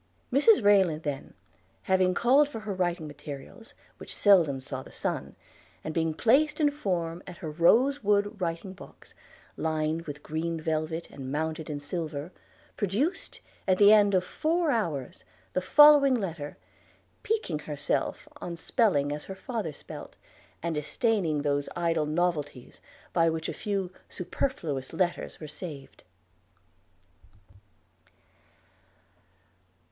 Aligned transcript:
Mrs 0.33 0.63
Rayland 0.63 1.03
then, 1.03 1.35
having 1.83 2.15
called 2.15 2.49
for 2.49 2.61
her 2.61 2.73
writing 2.73 3.05
materials, 3.05 3.75
which 3.99 4.15
seldom 4.15 4.59
saw 4.59 4.81
the 4.81 4.91
sun, 4.91 5.35
and 5.83 5.93
being 5.93 6.15
placed 6.15 6.59
in 6.59 6.71
form 6.71 7.21
at 7.27 7.37
her 7.37 7.51
rose 7.51 8.03
wood 8.03 8.41
writing 8.41 8.73
box, 8.73 9.13
lined 9.57 10.07
with 10.07 10.23
green 10.23 10.59
velvet 10.59 11.07
and 11.11 11.31
mounted 11.31 11.69
in 11.69 11.79
silver, 11.79 12.31
produced, 12.75 13.41
at 13.67 13.77
the 13.77 13.93
end 13.93 14.15
of 14.15 14.23
four 14.23 14.71
hours, 14.71 15.23
the 15.53 15.61
following 15.61 16.15
letter, 16.15 16.57
piquing 17.21 17.59
herself 17.59 18.27
on 18.41 18.55
spelling 18.57 19.11
as 19.11 19.25
her 19.25 19.35
father 19.35 19.71
spelt, 19.71 20.15
and 20.63 20.73
disdaining 20.73 21.43
those 21.43 21.69
idle 21.75 22.07
novelties 22.07 22.79
by 23.13 23.29
which 23.29 23.47
a 23.47 23.53
few 23.53 23.91
superfluous 24.09 24.93
letters 24.93 25.39
are 25.39 25.47
saved. 25.47 26.03